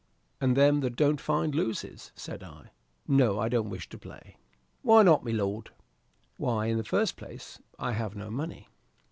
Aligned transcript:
"And 0.39 0.57
them 0.57 0.79
that 0.79 0.95
don't 0.95 1.21
find, 1.21 1.53
loses," 1.53 2.11
said 2.15 2.41
I. 2.41 2.71
"No, 3.07 3.37
I 3.39 3.49
don't 3.49 3.69
wish 3.69 3.87
to 3.89 3.99
play." 3.99 4.37
"Why 4.81 5.03
not, 5.03 5.23
my 5.23 5.29
lord?" 5.29 5.69
"Why, 6.37 6.65
in 6.65 6.77
the 6.79 6.83
first 6.83 7.15
place, 7.15 7.59
I 7.77 7.91
have 7.91 8.15
no 8.15 8.31
money." 8.31 8.67